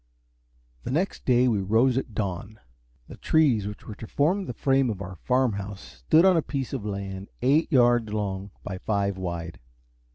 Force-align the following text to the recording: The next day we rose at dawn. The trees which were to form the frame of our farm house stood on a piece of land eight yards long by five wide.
The 0.81 0.89
next 0.89 1.25
day 1.25 1.47
we 1.47 1.59
rose 1.59 1.95
at 1.95 2.15
dawn. 2.15 2.59
The 3.07 3.17
trees 3.17 3.67
which 3.67 3.85
were 3.85 3.93
to 3.93 4.07
form 4.07 4.45
the 4.47 4.53
frame 4.55 4.89
of 4.89 4.99
our 4.99 5.15
farm 5.17 5.53
house 5.53 5.79
stood 6.07 6.25
on 6.25 6.35
a 6.35 6.41
piece 6.41 6.73
of 6.73 6.83
land 6.83 7.29
eight 7.43 7.71
yards 7.71 8.11
long 8.11 8.49
by 8.63 8.79
five 8.79 9.15
wide. 9.15 9.59